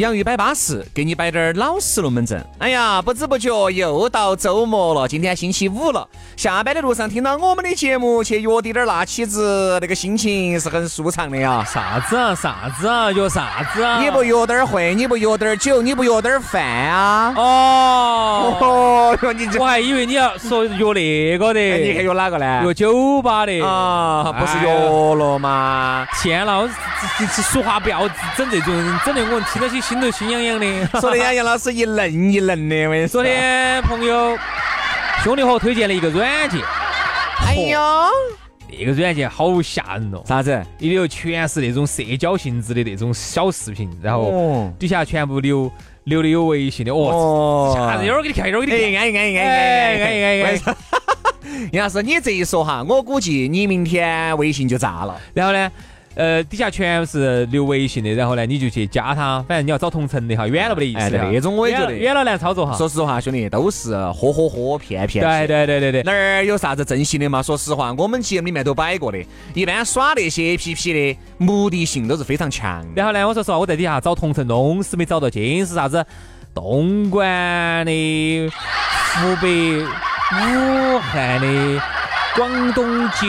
[0.00, 2.42] 洋芋摆巴适，给你摆点老实龙门阵。
[2.58, 6.08] 哎呀，不知不觉又到周末了，今天星期五了。
[6.38, 11.62] 下班的路上听到我们的节目，去约滴点儿辣起子，那个心情是很舒畅的呀。
[11.68, 12.34] 啥子啊？
[12.34, 13.12] 啥子啊？
[13.12, 14.00] 约啥子啊？
[14.02, 17.34] 你不约点会，你不约点酒，你不约点饭啊？
[17.36, 22.62] 哦哟，你我还以为你要说约那个的，你还约哪个呢？
[22.64, 26.06] 约酒吧的啊，不是约了吗？
[26.22, 26.66] 天了，
[27.18, 31.00] 这这说话不要整这种，整得我听到起心头心痒痒的。
[31.00, 33.20] 说的杨杨老师一愣一愣的，我跟你说。
[33.20, 34.38] 昨天朋友
[35.24, 36.60] 兄弟伙推荐了一个软件，
[37.44, 38.06] 哎呀，
[38.70, 40.22] 那个软件好吓人哦！
[40.24, 40.64] 啥子？
[40.78, 45.68] 里头全是那种社交性质的那种小视频，然后底下全部留
[46.04, 48.06] 留的有微信的哦，吓人！
[48.06, 50.60] 一会儿给你看，一会儿给你看，安逸安逸安逸哎安逸安逸安逸。
[51.72, 55.20] 杨老师，你这一说哈，我估计你明天微信就炸了。
[55.34, 55.68] 然后呢？
[56.16, 61.16] 呃，底下全是留微信的，然后呢，你就去加他，反正你要找同城的哈，远了没得意思。
[61.16, 62.76] 哎，那种我也觉得远了难操作哈。
[62.76, 65.24] 说实话，兄弟，都是呵呵呵骗骗。
[65.24, 66.02] 对对对对对。
[66.02, 67.40] 哪儿有啥子真心的嘛？
[67.40, 69.18] 说实话，我们节目里面都摆过的。
[69.54, 72.84] 一般耍那些 APP 的目的性都是非常强。
[72.94, 76.04] 然后呢，我说实话，我在底下找同城弄死没找到，尽是啥子
[76.52, 81.82] 东莞的、湖北武汉的、
[82.34, 83.26] 广东揭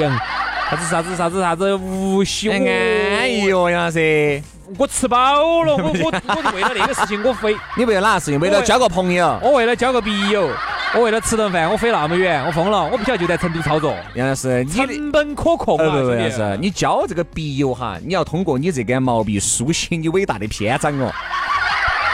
[0.00, 0.33] 阳。
[0.74, 4.42] 啥子啥子啥子啥子无锡，安逸哦，杨老师，
[4.76, 8.40] 我吃饱了，我我 我为了那个事情我飞，你为了哪个事情？
[8.40, 9.38] 为了交个朋友？
[9.40, 10.50] 我为了交个笔友，
[10.92, 13.94] 我为了吃顿饭，我飞那么远，我疯了，我不晓得就在成都操作。
[14.14, 21.12] 杨老师，成本可控啊，杨老师，你交这个笔友哈，你要通过你这根毛笔书写你伟大的篇章哦。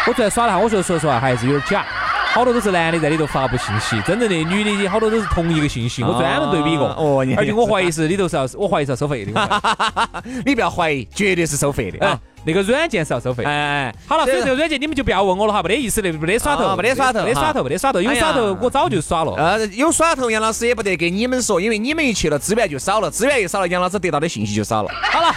[0.06, 1.86] 我昨天耍了哈，我觉得说实话还是有点假。
[2.32, 6.86] 好多都是男的在里头发布信息，真正的女的好多都是同一个信息，我专门对比过。
[6.86, 9.60] 哦，而且我怀疑是里头是要，我怀疑是要收费的。
[10.46, 12.18] 你不要怀疑，绝对是收费的啊！
[12.44, 13.42] 那个软件是要收费。
[13.44, 19.34] 哎，好了，所以这个软件你们就不要问我了哈，没得意思的，没得耍头，没得耍头，没得耍头，没得耍头，有耍头我早就耍了。
[19.34, 24.90] 呃，有耍头，杨老师也不得给你们说，因为你们一去了，资源就少了，资源一少了，杨老师得到的信息就少了。
[25.02, 25.34] 好了，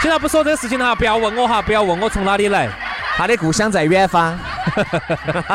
[0.00, 2.70] 现在不说这个事情了哈，不要问我哈，不要问我从哪里来。
[3.18, 4.38] 他的故乡在远方。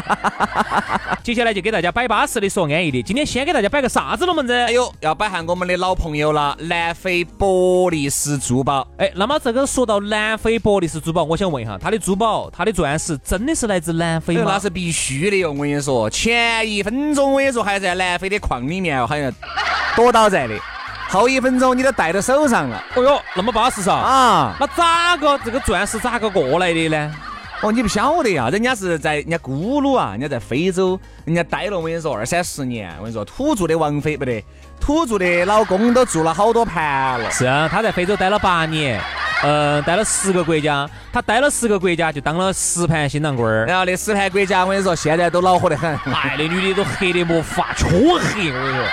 [1.24, 3.02] 接下来就给大家摆巴适的，说安逸的。
[3.02, 4.66] 今天先给大家摆个啥子龙门阵？
[4.66, 8.86] 哎呦，要摆下我们的老朋友了，南非博利斯珠宝。
[8.98, 14.44] 哎，那么这个说到南非博利斯珠宝，我想问一下，它的珠宝，它的钻石真的是来自南非吗？
[14.46, 15.54] 那是必须的哟！
[15.54, 19.32] 我跟你说，前一分钟我跟你说还在南非的矿里面，好像
[19.96, 20.60] 躲倒在的，
[21.08, 22.84] 后一分钟你都戴到手上了。
[22.96, 23.94] 哦哟，那么巴适噻！
[23.94, 27.10] 啊，那咋个这个钻石咋个过来的呢？
[27.64, 34.44] 哦，你不晓得呀，人家是在人家咕噜啊，人家在非洲，人家待了我跟你说二三十年，我跟你说土著的王妃不得，
[34.82, 37.32] 土著的老公都做了好多盘了。
[37.32, 39.00] 是啊，他在非洲待了八年，
[39.42, 43.66] 呃，待了十个国家，他待了十个国家就当了十盘新郎官儿。
[43.66, 48.86] 然后那十盘国家我跟你说，现在都恼火得很，哎，那女的都黑的没法，黢黑，我跟你说。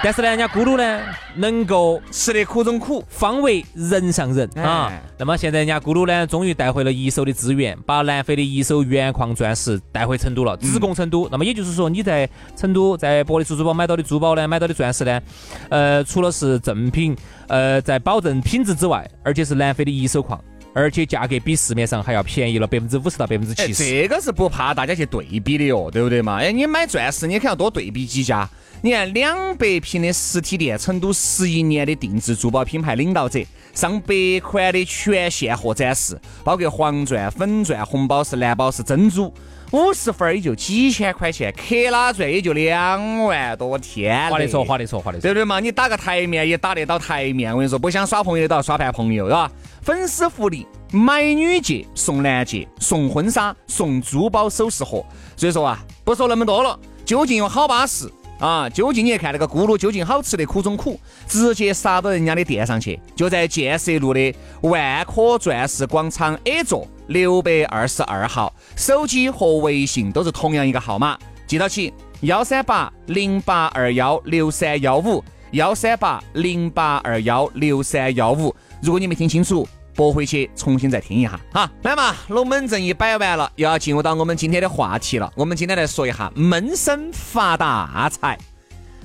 [0.02, 1.00] 但是呢，人家咕噜呢，
[1.34, 4.90] 能够吃得苦中苦，方为人上人啊。
[5.18, 11.28] 那么现在人家咕噜呢，终于带回了一手的资源，把南非的一手原矿钻石带回成都了，直供成都。
[11.30, 15.20] 那么也就是说，你在成都在博利斯珠宝买到的珠宝呢，买到的钻石呢，
[15.68, 17.14] 呃，除了是正品，
[17.48, 20.42] 呃，在保证品质之外，而且是南非的一手矿，
[20.72, 23.84] 而且价格比市面上还要便宜了百分之五十到百分之七十。
[23.84, 26.36] 这个是不怕大家去对比的哟，对不对嘛？
[26.36, 28.48] 哎，你买钻石，你肯定要多对比几家。
[28.82, 33.38] 你看，两百平的实体店，成都十一年的定制珠宝品牌领导者，
[33.74, 39.34] 上百款的全现货展示，包括黄钻、粉钻、红宝石、蓝宝石、珍珠，
[39.72, 44.28] 五十分也就几千块钱，克拉钻也就两万多，天！
[44.28, 45.60] 划得着，划得着，划得着，对不对嘛？
[45.60, 49.50] 你打个台面也打得到台面，我跟你说，不想耍朋友都要耍盘朋友，是吧？
[49.82, 55.04] 粉丝福利，买女戒送男戒，送婚纱送珠宝首饰盒。
[55.36, 58.10] 所以说啊，不说那么多了，究竟有好巴适。
[58.40, 71.92] 啊，究竟你看那个咕噜究竟好吃的苦中苦，直接杀到人家的店上去，就在建设路的万科钻石广场 A 座六百二十二号，手机和微信都是同样一个号码，记到起
[72.22, 75.22] 幺三八零八二幺六三幺五，
[75.52, 78.54] 幺三八零八二幺六三幺五。
[78.80, 79.68] 如果你没听清楚。
[79.92, 85.30] 拨回去重新再听一下，哈，来嘛，龙门阵一摆完了，又要进入到我们今天的话题了。
[85.34, 88.38] 我们今天来说一下闷声发大财。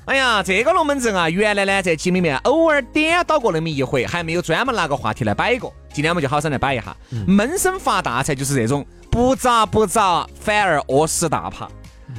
[0.06, 5.74] 哎呀，这个龙门阵啊，原来呢在节目里面偶尔点到过那么一回，还没有专门拿个话题来摆过。
[5.92, 11.68] 今天我们就好生来摆一下，闷声发大财就是这种不砸不砸，反而饿死大爬。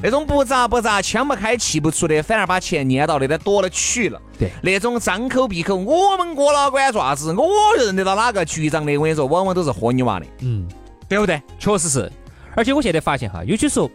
[0.03, 4.21] 那种不砸不砸、枪不开气不出的，反而把钱捏到那点多了去了。
[4.37, 7.49] 对，那种张口闭口，我们哥老管爪子，我
[7.79, 10.27] 认得到哪个局长的，我跟你说，往往都是豁你娃的。
[10.41, 10.67] 嗯，
[11.09, 11.41] 对不对？
[11.61, 12.11] 确实是。
[12.57, 13.89] 而且我现在发现哈，有些时候，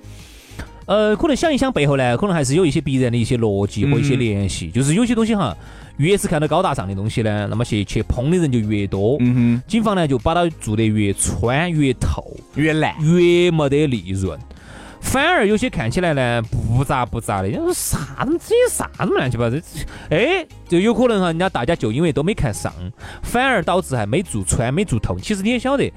[0.92, 4.70] 呃，可能想一想背后呢，可能还是有一些必然的一些逻辑和一些联系。
[4.70, 5.56] 就是有些东西哈，
[5.96, 9.16] 越是看到高大上的东西呢，那么去去碰的人就越多。
[9.22, 9.64] 嗯哼。
[9.66, 14.38] 警方呢就把它做得越穿越透，越烂，越没得利润。
[15.00, 19.56] 反而有些看起来呢不咋不咋的，你说啥子这些啥子乱七八糟，
[20.10, 22.72] 哎，就有可能哈，人家大家就因为都没看上，
[23.24, 25.18] 反而导致还没做穿没做透。
[25.18, 25.90] 其实你也晓得，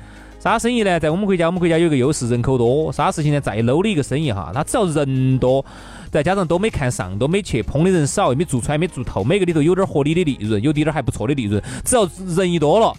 [0.44, 5.64] 啥生意呢，在我们国家，我们国家有个优势，人口多，啥事情呢，再 low 的一个生意哈，他只要人多，
[6.10, 12.06] 再加上都没看上，都没去碰的人少，没做出来没做透，每个里头有点合理的利润，有点还不错的利润，只要
[12.36, 12.94] 人一多了。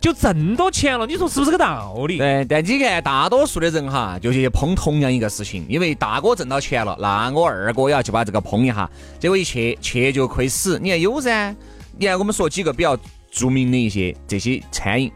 [0.00, 2.16] 就挣到钱了，你说是不是个道理？
[2.16, 8.88] 对，但你看大多数的人哈，就去碰同样一个事情，因为大哥挣到钱了，那我二哥也要去把这个碰一下，
[9.18, 10.78] 结果一去去就亏死。
[10.82, 11.54] 你看有噻，
[11.98, 12.96] 你看我们说几个比较
[13.30, 15.12] 著名的一些这些餐饮，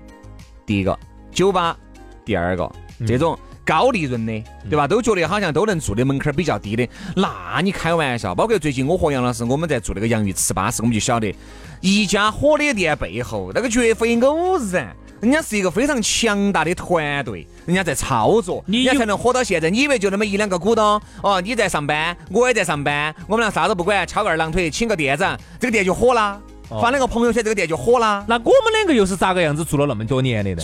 [0.67, 0.99] 第一个
[1.35, 1.77] 酒吧，
[2.25, 2.71] 第二个
[3.07, 4.87] 这种高利润的，对吧？
[4.87, 8.35] 都觉得好像都能做的门槛比较低的，那你开玩笑？
[8.35, 11.35] 包括最近我和杨老师我们在做那个洋芋糍粑时，我们就晓得。
[11.81, 19.69] 一家火的店背后，那个绝非偶然，人家是一个非常强大的团队，人家在操作，人家才能火到现在。
[19.69, 20.99] 你以为就那么一两个股东？
[21.23, 26.41] 哦，你在上班，我也在上班，我们俩啥都不管，翘个二郎腿，请个店长，这个店就火了。
[26.69, 28.25] 发了个朋友圈，这个店就火了。
[28.27, 30.53] 那我们两个又是咋个样子做了那么多年的？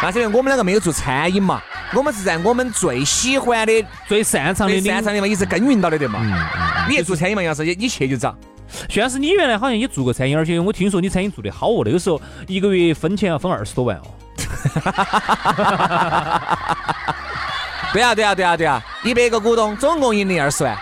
[0.00, 1.60] 那是因为我们两个没有做餐饮嘛，
[1.92, 6.20] 我们是在我们最喜欢的、最擅长的、擅长的嘛，一直耕耘到的对嘛。
[6.88, 8.32] 你也做餐饮嘛，杨师，你去就找。
[8.88, 14.06] 徐老师，你原来好像也做过餐饮，而且我听说你餐饮做得好哦，那个时候一个月分钱要分二十多万哦。
[17.92, 20.78] 对啊，对啊，对啊，对啊，一百个股东，总共盈利二十万。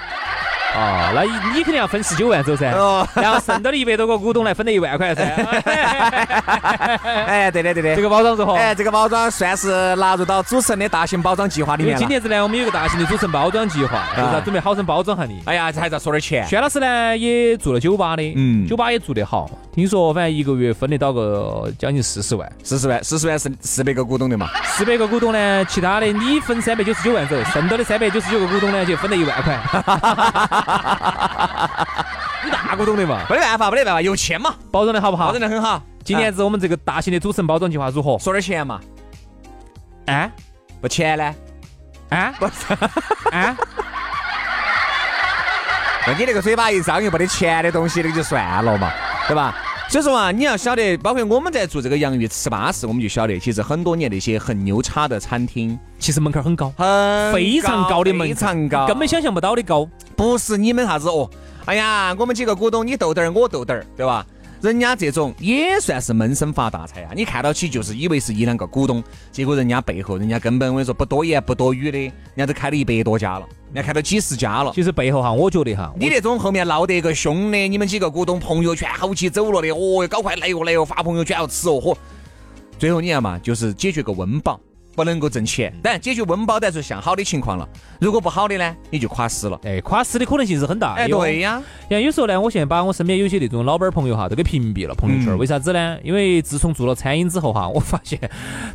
[0.77, 1.23] 哦，那
[1.55, 5.23] 你肯定要分十九万走噻，哦 然后剩到的一百多个股东来分了一万块噻。
[7.27, 8.53] 哎，对的对的，这个包装如何？
[8.55, 15.41] 哎，这个包装算是纳入到主持人的大型包装计划里面今年子呢，我们有个大型的主持人包装计划，就是要准备好生包装下你。
[15.47, 16.47] 哎呀，这还要说点钱。
[16.47, 24.49] 轩老师呢也做了酒吧的，嗯，酒吧也做得好，听说反正一个月分得到个将近四十万，四十万，四十万是四百个股东的嘛？
[24.77, 29.57] 四百个股东呢，其他的你分三百九十九万走，剩到的三百九十九个股东呢就分了一万块。
[32.45, 35.27] 你大股懂的嘛，没得办法，没得办法，有钱嘛，包装的好不好？
[35.27, 35.83] 包装的很好。
[36.05, 38.19] 今年子我们这个大型的主持人包装计划如何？
[38.19, 38.81] 说点钱嘛。
[40.07, 40.31] 啊？
[40.81, 41.35] 不钱呢？
[42.11, 42.33] 啊？
[42.39, 42.53] 不是
[43.33, 43.57] 啊？
[46.07, 48.89] 那你那个嘴巴一张又没得钱的东西，那个就算了嘛，
[49.27, 49.53] 对吧？
[49.89, 59.89] 所以说啊，你要晓得，包括我们在做这个洋芋糍粑时，我们就晓得，其实很多年那些很牛叉的餐厅，其实门槛很高，很非常高的门槛，非常高，根本想象不到的高。
[60.17, 61.31] 不是你们啥子哦？
[61.67, 64.27] 哎呀，我们几个股东，你斗点儿，我斗点儿，对吧？
[64.63, 67.13] 人家这种也算是闷声发大财啊！
[67.15, 74.73] 你看到起就是以为是一两个股东，结果人家背后，人家根本我跟你说不多言不多语的，人家都开了一百多家了，人家开了几十家了。
[74.75, 81.97] 其实背后哈，我觉得哈，你那种后面闹得一个凶的，你们几个股东朋友圈吼起走了的，哦，搞快来哟来哟，发朋友圈要吃哦嚯！
[82.79, 84.59] 最后你看嘛，就是解决个温饱。
[84.97, 87.69] 不能够挣钱，当然解决温饱，但是向好的情况了。
[88.01, 89.61] 如果不好的呢，你就垮死了。
[89.63, 90.95] 哎，垮死的可能性是很大。
[90.95, 91.63] 哎，对呀。
[91.91, 95.37] 像有时候呢，我现在把我身边有些那种老板朋友哈，都给屏蔽了朋友圈。
[95.37, 95.99] 为啥子呢？
[96.03, 98.19] 因为自从做了餐饮之后哈，我发现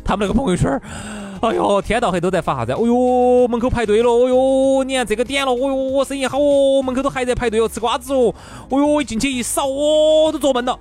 [0.04, 0.80] 他们那个朋友圈，
[1.42, 2.72] 哎呦，天到黑都在发啥子？
[2.72, 4.08] 哦呦，门口排队了。
[4.08, 5.52] 哦呦，你看这个点了。
[5.52, 8.32] 哦哟，生意好哦，门口都还在排队哦，吃瓜子哦。
[8.70, 10.78] 哦哟，一进去一扫哦，都坐闷了，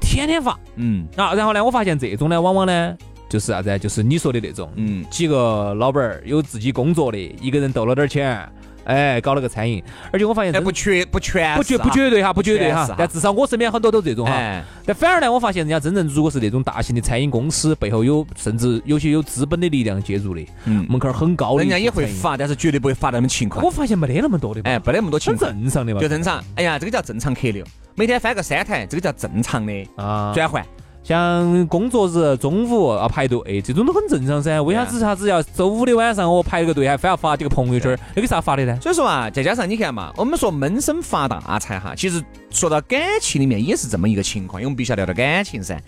[0.00, 0.58] 天天发。
[0.74, 1.06] 嗯。
[1.16, 2.96] 啊，然后呢，我发现这种呢，往往呢。
[3.30, 3.78] 就是啥子？
[3.78, 8.36] 就是你说的那种，嗯，几个老板儿有自己工作的，一个人斗了点钱，
[8.84, 9.80] 哎，搞了个餐饮，
[10.12, 14.32] 而且我发现哎，不缺不全不绝是啊不绝对哈，不绝对哈但至少我身边很多都这种哈。
[14.32, 22.06] 哎，但反而呢，我发现人家真正如果是那种大型的餐饮公司，背后有甚至有些有资本的力量介入的，嗯门槛儿很高的，人家也会。
[22.06, 23.70] 发，但是绝对不会发那么勤快我。
[23.70, 26.42] 发现没得那么多的，哎，没得那么多勤很，正常的嘛，就正常。
[26.56, 30.32] 哎呀，这个叫正常客流，每天翻个三台，这个叫正常的啊。
[30.34, 30.66] 转换。
[31.02, 34.60] 像工作日中午啊排队，这种都很正常噻。
[34.62, 37.98] 为啥子啥子要周五的晚上我排了个队，还非要发几个朋友圈儿？
[38.14, 38.78] 那个啥发的呢？
[38.80, 45.80] 所以说啊，再加上你看嘛，我们说闷声发大财哈，其实说到感情里面也是这么一个情况，因为我们必须要聊到感情噻。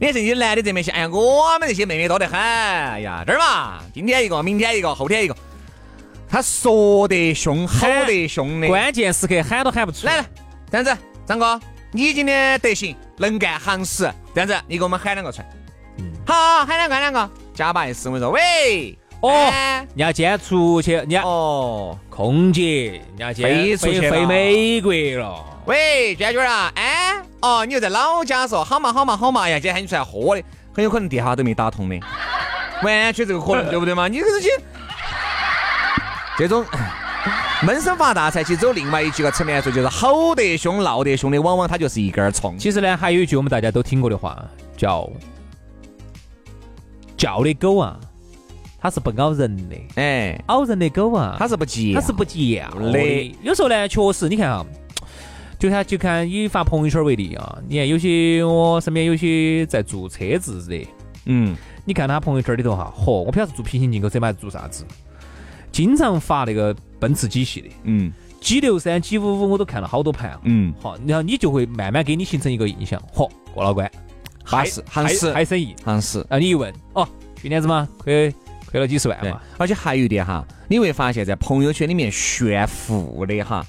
[0.00, 5.36] 你看这些男的这边想，哎呀，我们这些妹妹多得很，哎呀，这儿嘛，今天一个，明天一个，后天一个，
[6.28, 8.68] 他说得凶，吼得凶的。
[8.68, 10.24] 关键时刻喊都喊不出来来，
[10.70, 11.60] 这样子，张哥，
[11.96, 15.48] 你今天德行能干行实，这样子，你给我们喊两个出来。
[15.98, 21.96] 嗯好，喊两个，喊两个，加把 S，我跟你说，喂，哦哎人家今天出去，人家哦。
[22.10, 25.60] 空姐，人家今天飞出去飞美国了。
[25.66, 30.42] 喂，娟娟啊，哎，哦，你又在老家说好嘛好嘛好嘛哎呀，今天喊你出来喝的，
[30.74, 32.00] 很有可能电话都没打通的，
[32.82, 34.08] 完全这个可能， 对不对嘛？
[34.08, 34.30] 你这个
[36.38, 36.66] 这种
[37.64, 42.58] 闷声发大财，其实走另外一几个层面来说，就是吼得凶、闹得凶的，往往它就是一根葱。
[42.58, 44.44] 其实呢，还有一句我们大家都听过的话，
[44.76, 45.10] 叫
[47.16, 47.98] “叫的狗啊，
[48.78, 53.34] 它是不咬人的；哎，咬人的狗啊，它是不急，它是不叫的的。
[53.42, 54.66] 有时候呢，确实你看啊，
[55.58, 60.86] 就看就看以发朋友圈为例啊，你看有些我身边有些在做车子的，
[61.24, 61.56] 嗯，
[61.86, 64.84] 你看他朋友圈里头哈，嚯，我不晓得是做平行进口车嘛还是做啥子，
[65.72, 68.10] 经常发那个奔驰 G 系的嗯。
[68.40, 70.40] G 六三、G 五五，我都看了好多盘啊。
[70.44, 73.90] 嗯，好，然后你就会慢慢给你形成一个印象，嚯，过了关，
[74.44, 75.74] 哈实还行实还生意。
[75.82, 76.18] 行实。
[76.28, 77.08] 然后你一问，哦，
[77.40, 78.30] 去年子嘛，亏
[78.70, 83.66] 亏了几十万嘛。，而且还有一点哈，你会发现在朋友圈里面炫富的哈，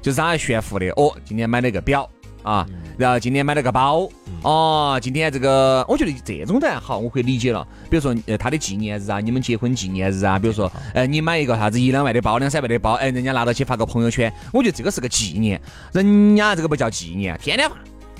[0.00, 0.88] 就是他炫富的？
[0.92, 2.08] 哦，今天买了个表
[2.44, 2.64] 啊，
[2.96, 4.08] 然后今天买了个包，
[4.42, 7.66] 哦，今天这个我觉得这种的还好，我可以理解了。
[7.90, 15.60] 比如说呃他的纪念日啊，你们结婚纪念日啊，比如说呃你买一个啥子一两万的包、两三万的包，哎人家拿到去发个朋友圈，我觉得这个是个纪念，
[15.92, 17.74] 人家这个不叫纪念，天天发，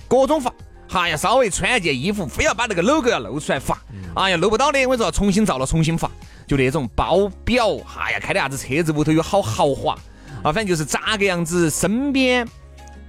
[0.08, 0.52] 各种发。
[0.90, 3.76] 哎呀，稍微穿一件衣服，非要把那个 logo 要露出来发，
[4.14, 6.08] 哎呀，露不到的，我跟你说，重新照了重新发，
[6.46, 9.94] 就那种包表，哎呀，开的啥子车子，屋头有好豪华，
[10.42, 12.46] 啊，反正就是咋个样子，身边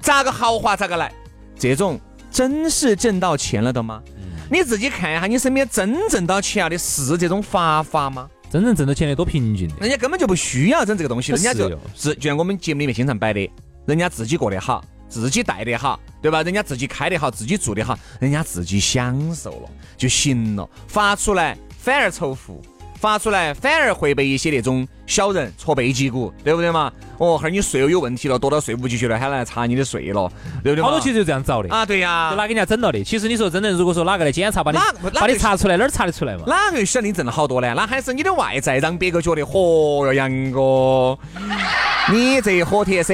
[0.06, 1.12] 咋个豪华咋个来，
[1.58, 4.04] 这种真是挣到钱了的吗？
[4.52, 8.30] 你自己看一下，你身边真挣到钱了的是这种发法吗？
[8.52, 9.76] 真正挣到钱的多平静的。
[9.82, 13.50] 人家根本就不需要整这个东西，人家就是就像我们节目里面经常摆的，
[13.88, 16.44] 人家自己过得好，自己带得好，对吧？
[16.44, 22.62] 人家自己开得好，自己住得好，人家自己享受了就行了，发出来反而仇富。
[23.06, 26.92] 发出来反而会被一些那种小人戳背脊骨，对不对嘛？
[27.20, 30.28] 哦，哈儿你税又有问题了，躲到税务局去了，喊来查你的税了，
[30.64, 30.82] 对不对？
[30.82, 33.04] 好多其实就这样找的，啊，对呀、就拿给人家整了的。
[33.04, 34.80] 其实你说真的如果说哪个来检查把你
[35.14, 36.46] 把你查出来，哪儿查得出来嘛？
[36.48, 37.72] 哪个晓得你挣了好多呢？
[37.78, 41.16] 那还是你的外在让别个觉得，嚯哟，杨哥，
[42.12, 43.14] 你这火铁噻，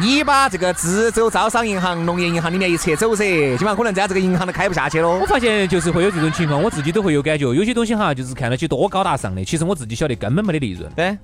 [0.00, 5.26] 你把这个资州招商银行、农业银行里面一撤走噻，基本上可能在这个银行都开不下去喽我。
[5.26, 7.52] 发现就是会有这种情况，我自己都会有感觉。
[7.52, 10.90] 有些东西哈，就是看到起多高大上的，其实我自己晓得根本没得利润。
[10.96, 11.16] 对，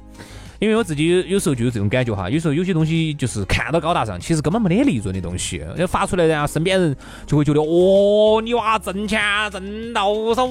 [0.58, 6.96] 因为我自己有有时候就有这种感觉哈，有时候有些东西就是看到高大上，其实根本没得利润的东西，要发出来，然后身边人
[7.26, 9.20] 就会觉得哦，你娃挣钱
[9.52, 10.46] 挣到手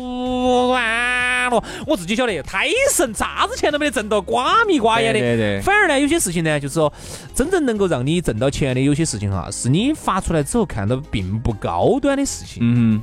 [0.69, 1.63] 完了。
[1.85, 5.19] 我自己晓得太神，啥子钱都没得挣到，瓜米瓜眼的。
[5.19, 6.91] 对对对反而呢，有些事情呢，就是说
[7.35, 12.59] 真正能够让你挣到钱的有些事情哈，是你发出来之后看到并不高端的事情。
[12.61, 13.01] 嗯，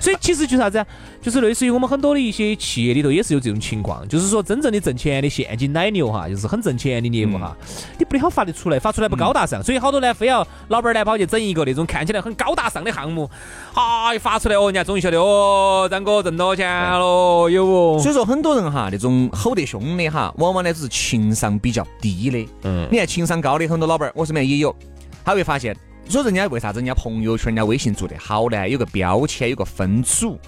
[0.00, 0.86] 所以其实就是啥子啊？
[1.20, 7.54] 就是类似于我们很多的一些企业里头也是有这种情况，就是说真正的挣钱的现金奶牛哈，就是很挣钱的业务哈，
[7.98, 13.30] 你不得好发得出来，发出来不高大上，所以好多呢非要老板儿呢跑去整一个那种看起来很高大上的项目，
[13.74, 17.98] 哈一发出来哦，人家终于晓得哦，张哥挣到钱了，有哦。
[18.00, 22.48] 所以说很多人哈，那种吼得凶的哈，往往呢只是情商比较低的。
[22.62, 24.74] 嗯你看情商高的很多老板儿，我身边也有，
[25.22, 25.76] 他会发现，
[26.08, 28.68] 说人家为啥子人家朋友圈、人家微信做得好呢？
[28.68, 30.38] 有个标签，有个分组，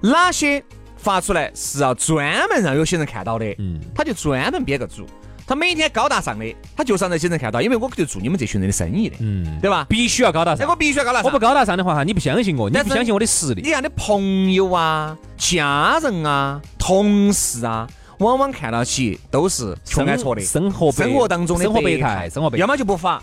[0.00, 0.62] 哪些
[0.96, 5.04] 发出来是要专门让有些人看到的，嗯他就专门编个组。
[5.44, 9.84] 他每天高大上的，他就是让那些人看到，因为我就做你们这群人的生意的，嗯，对吧？
[9.88, 10.76] 必须要高大上那我。
[10.76, 11.26] 必须要高大上。
[11.26, 13.60] 我不高大上的话哈，你不相信我，你不相信我的实力。
[13.60, 17.86] 你看，你朋友啊、家人啊、同事啊，
[18.18, 23.20] 往往看到起都是穷挨戳的，生活生活当中的生活百态态，，生活百态要么就不发，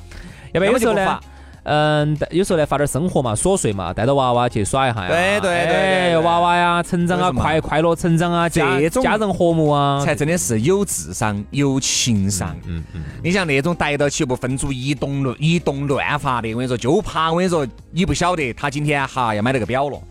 [0.51, 1.38] 要不然有时候呢要么就不发，
[1.69, 5.07] 嗯，有时候呢发点生活嘛，琐碎嘛，带着娃娃去耍一下呀。
[5.07, 12.55] 对对对娃娃呀，成长啊，快快乐成长啊，家这种家人和睦啊，才真的是有智商、有情商。
[12.65, 20.01] 嗯嗯，你像那种逮到起不分组一动乱一动乱发的，我跟你说，就怕我跟你说，你不晓得他今天哈要买那个表了，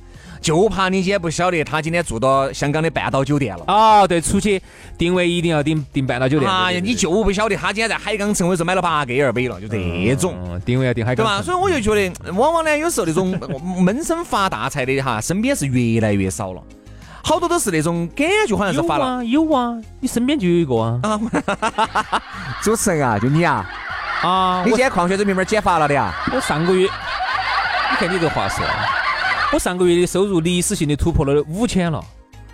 [0.41, 3.65] 就怕你今天不晓得他今天住到香港的半岛酒店了。
[3.67, 4.61] 哦，对，出去
[4.97, 6.51] 定位一定要定定半岛酒店。
[6.51, 10.35] 哎呀，你就不晓得他今天在海港城，我说买了八个 l 杯了，就这种。
[10.45, 11.43] 嗯，定位要定海港对吧？
[11.43, 13.39] 所以我就觉得，往往呢，有时候那种
[13.83, 16.63] 闷声发大财的哈，身边是越来越少了。
[17.23, 19.05] 好多都是那种感觉，好像是发了。
[19.05, 21.21] 啊有啊，你身边就有一个啊
[22.63, 23.69] 主持人啊，就你啊，
[24.23, 24.63] 啊！
[24.65, 26.15] 你今天矿泉水瓶瓶减发了的啊？
[26.33, 28.65] 我上个月，你看你这话说，
[29.53, 32.05] 我上个月的收入历史性的突破了五千了。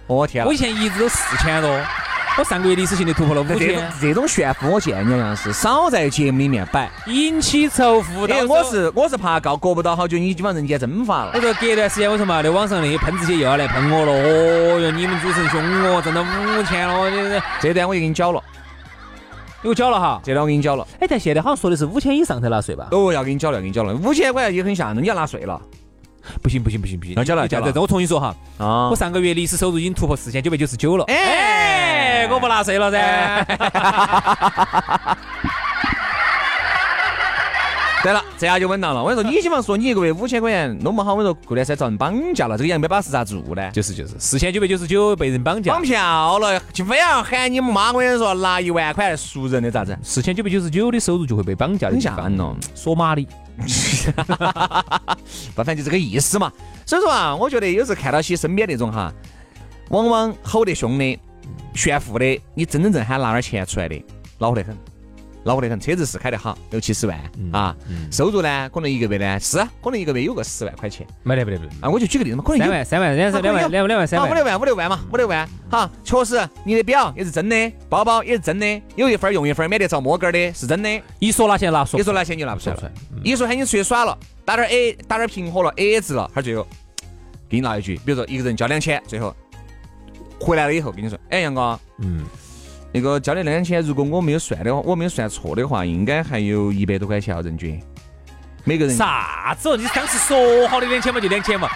[0.06, 0.56] 我天啊我以！
[0.56, 1.68] 前一直都四千多，
[2.38, 8.28] 我上个月历史性的突破了五千，这种炫富，我建议杨老师少在节目里面摆，引起仇富。
[8.28, 11.40] 因为我是我是怕告过不到好久，你基本上人间蒸发了我。
[11.40, 14.12] 说隔一段时间我说嘛那网上那些喷子些又要来喷我了？
[14.12, 15.60] 哦哟，你们主持人凶
[15.94, 18.40] 我，挣到五千了，你这这段我就给你缴了，
[19.62, 20.20] 给我缴了哈。
[20.22, 20.86] 这段我给你缴了。
[21.00, 22.88] 哎，但现在好像说的是五千以上才纳税吧？
[22.92, 25.60] 哦，要给你缴了，要给你缴了，五千块钱也很吓人，你要纳税了
[26.42, 31.04] 不行不行不行不行，那加了加了我重新说哈，啊我上个月历史收入已经突破四千九百九十九了。
[31.08, 31.14] 哎
[32.24, 33.46] 哎，我不纳税了噻。
[38.02, 39.02] 对了，这下就稳当了。
[39.02, 43.70] 我跟你说，你起码说你一个月五千块钱弄不好，我跟你说过段时间遭人绑架了，这个杨百巴是咋做呢？
[43.70, 49.98] 就是就是，四千九百九十九被人绑架绑，票了，就非要喊你妈，我跟你说拿一万块来赎人的咋子？
[50.02, 52.54] 四千九百九十九的收入就会被绑架的很地方吓人哦。
[52.74, 53.30] 索马里，不，
[55.54, 56.52] 反正就这个意思嘛。
[56.86, 59.12] 所以说啊，我觉得有时候看到些身边那种哈，
[59.90, 61.18] 往往吼得凶的、
[61.74, 64.04] 炫富的，你真真正喊拿点钱出来的，
[64.38, 64.76] 恼火得很。
[65.44, 67.18] 恼火得很，车子是开得好，六七十万、
[67.52, 67.76] 啊，
[68.10, 71.06] 收入呢，可能一个月呢是可能一个月有个十万块钱。
[71.22, 75.48] 没得没得没得，啊，我就举个例子嘛，可能有三万三万两三两万两两万三万，啊五六万，五六万嘛，五六万。
[75.70, 81.02] 好，确实你的表也是真的，包包也是真的，有一份儿用一份儿，免得遭摸根儿的，是真的。
[81.18, 82.76] 一说拿钱拿说一说拿钱就拿不出来。
[82.76, 86.66] 了一说喊你出去耍了，打点儿 A，打点儿平和了 A A 制了，他最后
[87.48, 89.34] 给你拿一句，比如说一个人交两千，最后
[90.40, 92.24] 回来了以后跟你说，哎，杨哥，嗯，
[92.94, 97.82] 那个交的两千，如果我没有算的话，我没有算错的话，应该还有一百多块钱要人均，
[98.62, 98.94] 每个人。
[98.96, 99.76] 啥子哦？
[99.76, 101.68] 你当时说好的两千嘛就两千嘛，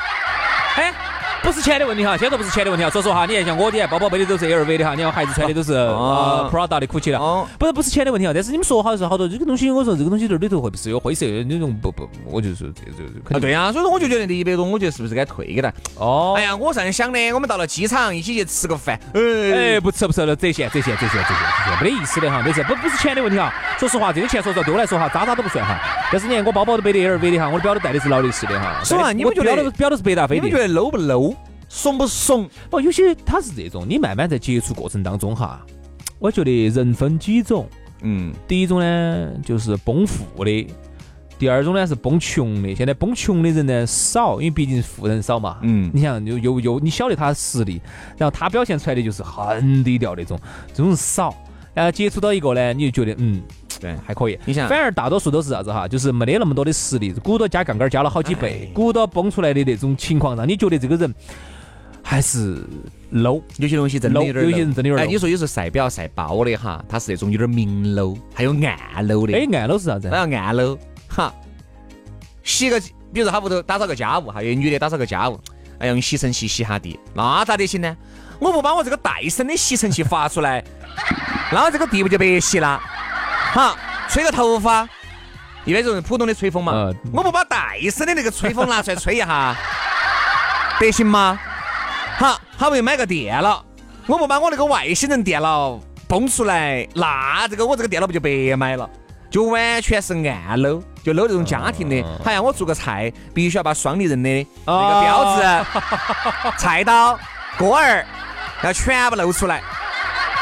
[0.76, 0.94] 哎。
[1.42, 2.90] 不是钱的问题哈，先说不是钱的问题哈。
[2.90, 8.32] 说实话，你看像我的包包背的都是 LV 的哈，你看孩子穿的都是啊呃 Prada 的 GUCCI 的，哦不是不是钱的问题哈。
[8.34, 15.72] 但是你们说好的是好多这个东西，我说这个东西这里头会不是有灰色的那种不不，我就说这这啊，对呀、所以说我就觉得这一百多，我觉得是不是该退给他？
[15.96, 16.42] 哦哎。
[16.42, 19.20] 呀，我这样想的，我们到了机场一起去吃个饭，哎，
[19.76, 23.52] 哎，不吃不吃了，折现折现折现折现没得意思的哈，没事，不不是钱的问题哈。
[23.78, 25.78] 说实话，这个钱说实话对我来说哈，渣渣都不算哈。
[26.10, 28.80] 但是你看我包包都背的 LV 的哈，我的表都戴的是劳力士的哈。
[28.82, 30.58] 是吧你们觉得表都表都是百达翡丽你们觉。
[30.58, 31.27] 得 low 不 low，
[31.68, 32.48] 怂不怂？
[32.70, 35.64] 不，有些他是这种，你慢慢在接触过程当中哈，
[36.18, 37.68] 我觉得人分几种，
[38.02, 40.66] 嗯，第一种呢就是崩富的，
[41.38, 42.74] 第二种呢是崩穷的。
[42.74, 45.58] 现在崩穷的人呢少，因为毕竟富人少嘛。
[45.62, 47.80] 嗯你想又又又你晓得他的实力，
[48.16, 51.34] 然后他表现出来的就是很低调那种，这种人少。
[51.74, 53.40] 然后接触到一个呢，你就觉得嗯
[53.78, 53.94] 对。
[54.04, 54.36] 还可以。
[54.44, 61.14] 你想反而大多数都是啥子哈，就是没得那么多的实力，鼓捣加杠杆加了好几倍，鼓捣崩出来的那种情况，让你觉得这个人
[62.08, 62.64] 还是
[63.12, 63.42] low。
[63.58, 69.34] 有些东西真的有点 low，有些人真的有点哎你说有时候晒表晒包的哈，它是那种有点明 low，还有暗 low 的。
[69.34, 70.26] 哎，暗 low 是啥子那？
[70.26, 71.30] 要暗 low，哈，
[72.42, 72.80] 洗个，
[73.12, 75.38] 比如说他屋头打扫个家务哈，有女的打扫个家务，
[75.78, 77.94] 哎，用吸尘器吸下地，那咋得行呢？
[78.38, 80.64] 我不把我这个戴森的吸尘器发出来，
[81.52, 82.80] 那我这个地不就白洗了？
[83.52, 83.76] 哈，
[84.08, 84.88] 吹个头发，
[85.66, 89.54] 一般就是普通的吹风嘛，呃我不把戴森的那个吹风拿出来吹一下，
[90.80, 91.38] 得行吗？
[92.18, 93.64] 好，好不容易买个电脑，
[94.08, 95.78] 我不把我那个外星人电脑
[96.08, 98.90] 崩出来，那这个我这个电脑不就白买了？
[99.30, 102.02] 就完全是暗搂，就搂这种家庭的。
[102.24, 107.16] 好像我做个菜，必须要把双立人的那个标志、 菜刀、
[107.56, 108.04] 锅儿
[108.64, 109.62] 要全部露出来，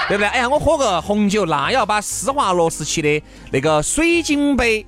[0.08, 0.28] 对不对？
[0.28, 4.86] 哎呀，我喝个红酒，那要把施华洛世奇的那个水晶杯，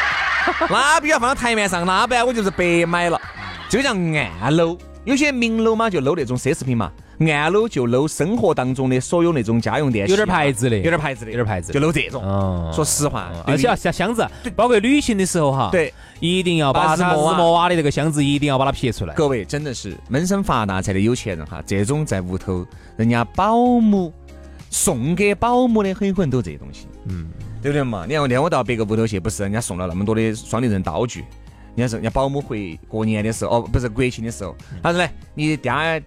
[0.70, 3.20] 那必须要放到台面上，那不然我就是白买了。
[3.68, 3.90] 这个叫
[4.40, 10.76] 暗搂，有些明搂嘛就搂那种奢侈品嘛，暗搂就搂生活当中的所有那种家用电器，有点牌子的。
[10.76, 12.22] 有点牌子的，有点牌子就搂这种。
[12.22, 12.70] 哦。
[12.72, 19.14] 说实话，而且要像箱子，包括旅行的时候哈，对，一定要把它日把日莫瓦的这个箱子一定要把它撇出来。
[19.14, 22.64] 各位真的是闷声发大财的有钱人哈，这种在屋头
[22.96, 24.12] 人家保姆
[24.70, 27.26] 送给保姆的很有可能都这些东西，嗯，
[27.60, 28.04] 对不对嘛？
[28.06, 31.24] 你看我到别个屋头去，不是人家送了那么多的双立人道具，
[31.76, 36.02] 人家是人家保姆回过年的时候，哦，不是国庆的时候，他说来你嗲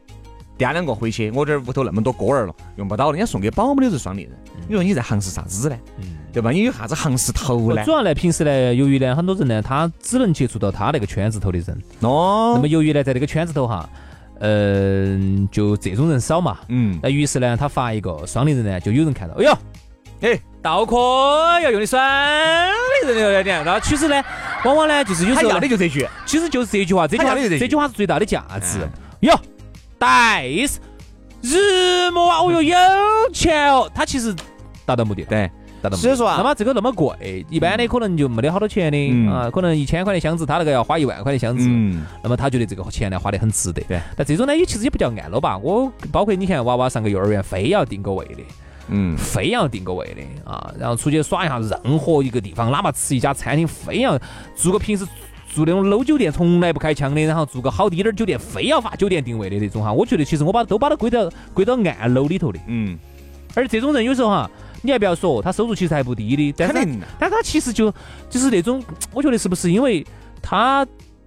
[0.57, 4.31] 嗲两个回去，我这儿屋头那么多锅儿了，用不到了，人家送给保姆的是双立人，
[4.67, 5.77] 你说你在行是啥子呢？
[6.31, 6.51] 对吧？
[6.51, 7.83] 你有啥子行势头呢？
[7.85, 11.81] 主要呢，平时呢，由于呢，很多人呢，他只能接触到他那个圈子头的人。
[12.01, 12.51] 哦。
[12.55, 13.89] 那么由于呢，在这个圈子头哈，
[14.39, 16.57] 嗯，就这种人少嘛。
[16.67, 16.99] 嗯。
[17.01, 19.57] 那于是呢，他发一个双立人呢，就有人看到，哎呦，
[20.21, 20.97] 哎，稻科
[21.61, 22.01] 要用的酸
[23.05, 23.63] 的人要点。
[23.63, 24.23] 然后其实呢，
[24.63, 28.79] 往往呢，就是有时候要的就这句，其实就是这句话，这句话这句话是最大的价值。
[29.19, 29.39] 哟，
[29.99, 30.79] 戴斯
[31.43, 32.75] 日么啊，哦哟，有
[33.31, 34.33] 钱哦，他其实
[34.87, 35.23] 达到目的。
[35.25, 35.47] 对。
[35.91, 41.69] 所以说啊，那么这个那么贵，一般的可能就没得好多钱的啊，可能一千块的箱子，他那个要花一万块的箱子，
[42.23, 43.83] 那么他觉得这个钱呢花得很值得。
[43.83, 48.41] 对，但这种呢也其实也不叫按了吧，我包括你看娃娃上个幼儿园，非要订个位的，
[48.87, 54.19] 嗯，非要定个位的啊，然后出去耍一下，任何一个地方，哪怕吃一家餐厅，非要
[54.55, 55.05] 住个平时
[55.53, 62.97] 住那种 low 酒店从来不开枪的，然后住个好滴点儿酒店，非要发酒店定位的那种哈，我觉得其实我把都把它归到归到暗楼里头的，嗯，
[63.53, 64.49] 而这种人有时候哈。
[64.81, 67.91] 你还不要说，他收入其实还不低的，但是，但他其实就
[68.29, 70.05] 就是那种，我觉得是不是因为
[70.43, 70.85] 他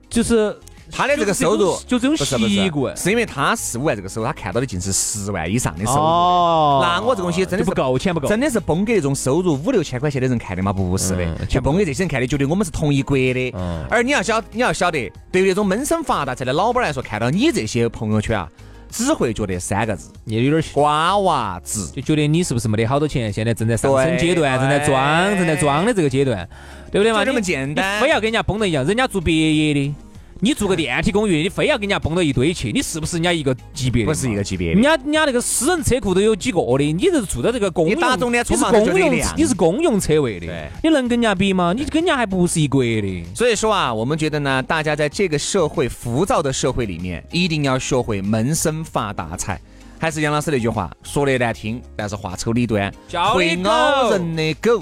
[0.09, 0.57] 就是
[0.91, 5.99] 他的这个收入就这种习惯，是因为他四五万这个收入，他看到的尽是十万以上的收入。
[6.01, 10.73] 哦，那我这东西真的不够，钱不够，真的是崩给那种收入五六千块钱的人看的吗？
[10.73, 13.55] 不是的，就崩给这些人看的，觉得我们是同一国的。
[13.91, 18.49] 而你要晓，你要晓得，对于那种闷声发大财的老板来说，看到你这些朋友圈啊。
[18.91, 23.31] 只会觉得三个字，你有点瓜娃子，就觉得你是不是没得好多钱？
[23.31, 26.49] 现在正在上升阶段，正在装，正在装的这个阶段，
[26.91, 27.19] 对不对嘛？
[27.19, 29.95] 就这么简单，非要跟人家崩的一样，人家做别业的。
[30.41, 34.09] 你住个电梯公寓，你非要跟人家蹦到一堆去，你是不是人家一个级别的？
[34.09, 34.73] 不是一个级别。
[34.73, 41.73] 人家人家那个私人车库都有几个的，你这是住到这个公用，你是公用，你是公用车位的，你能跟人家比吗？
[41.77, 43.25] 你跟人家还不是一国的。
[43.35, 49.61] 所以说啊，我们觉得呢，大家在这个社会浮躁的社会里面，一定要学会闷声发大财。
[49.99, 52.93] 还是杨老师那句话，说的难听，但是话丑里短，
[53.35, 54.81] 会咬人的狗。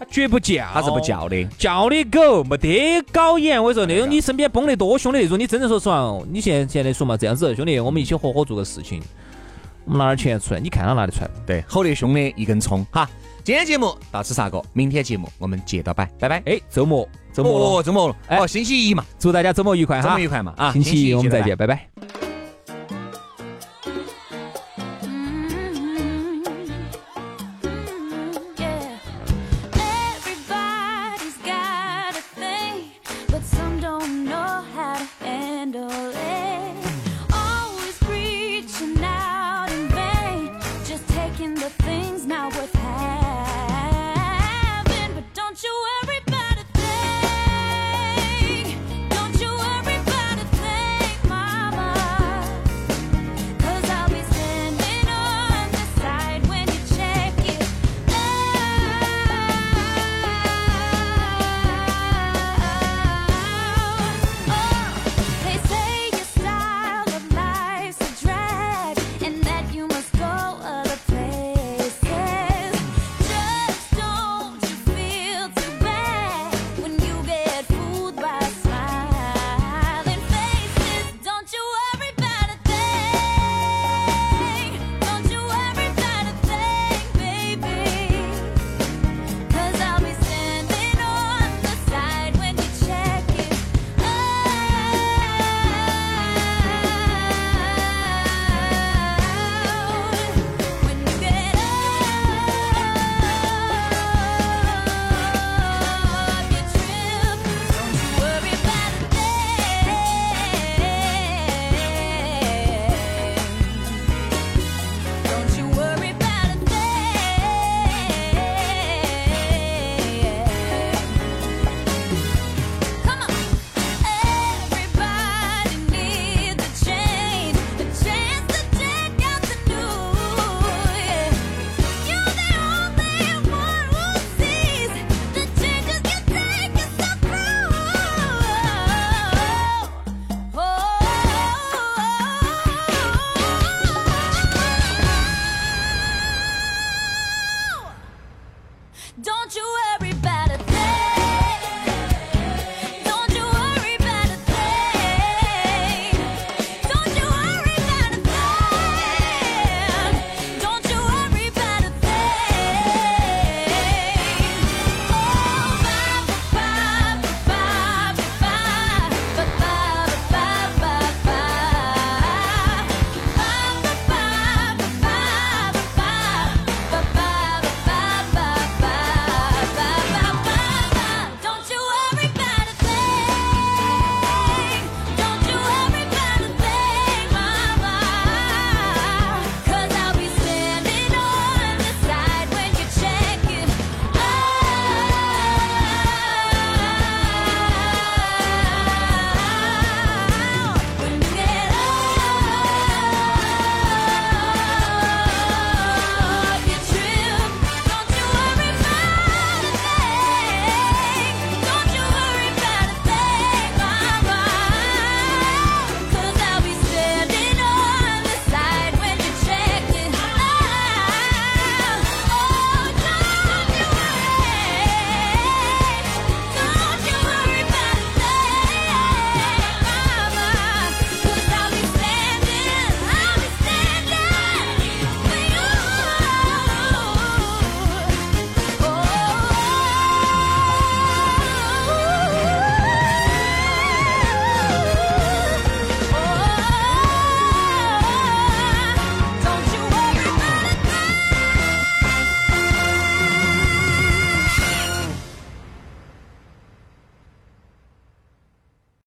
[0.00, 3.62] 他绝不叫，他是不叫的，叫的狗没得搞眼。
[3.62, 9.02] 我说那种你身边崩得多凶的那种，你真的说实话，你现现在说嘛，这样子兄弟，我们一起合伙做个事情，
[9.84, 11.30] 我们拿点钱出来，你看他拿得出来？
[11.46, 12.82] 对，吼得凶的一根葱。
[12.90, 13.06] 哈。
[13.44, 16.42] 今天节目到此煞过，明天节目我们接着摆，拜拜。
[16.46, 20.54] 哎，周末，周末哦，周末了，哦，星期一嘛，祝大家周末愉快哈，周末愉快嘛。
[20.56, 21.99] 啊，星期一我们再见，拜拜。